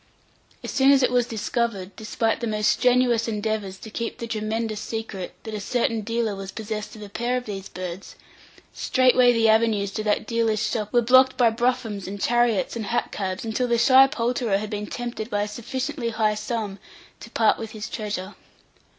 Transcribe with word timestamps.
As 0.63 0.71
soon 0.71 0.89
as 0.89 1.03
it 1.03 1.11
was 1.11 1.27
discovered, 1.27 1.95
despite 1.95 2.39
the 2.39 2.47
most 2.47 2.71
strenuous 2.71 3.27
endeavours 3.27 3.77
to 3.77 3.91
keep 3.91 4.17
the 4.17 4.25
tremendous 4.25 4.79
secret, 4.81 5.35
that 5.43 5.53
a 5.53 5.59
certain 5.59 6.01
dealer 6.01 6.35
was 6.35 6.51
possessed 6.51 6.95
of 6.95 7.03
a 7.03 7.07
pair 7.09 7.37
of 7.37 7.45
these 7.45 7.69
birds, 7.69 8.15
straightway 8.73 9.31
the 9.31 9.47
avenues 9.47 9.91
to 9.91 10.03
that 10.03 10.25
dealer's 10.25 10.59
shop 10.67 10.91
were 10.91 11.03
blocked 11.03 11.37
by 11.37 11.51
broughams, 11.51 12.07
and 12.07 12.19
chariots, 12.19 12.75
and 12.75 12.87
hack 12.87 13.11
cabs, 13.11 13.45
until 13.45 13.67
the 13.67 13.77
shy 13.77 14.07
poulterer 14.07 14.57
had 14.57 14.71
been 14.71 14.87
tempted 14.87 15.29
by 15.29 15.43
a 15.43 15.47
sufficiently 15.47 16.09
high 16.09 16.33
sum 16.33 16.79
to 17.19 17.29
part 17.29 17.59
with 17.59 17.69
his 17.73 17.87
treasure. 17.87 18.33